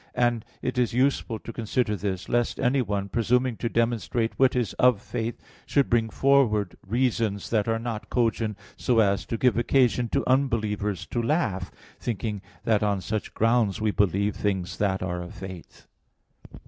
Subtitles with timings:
[0.15, 4.99] And it is useful to consider this, lest anyone, presuming to demonstrate what is of
[4.99, 10.27] faith, should bring forward reasons that are not cogent, so as to give occasion to
[10.27, 11.69] unbelievers to laugh,
[11.99, 15.85] thinking that on such grounds we believe things that are of faith.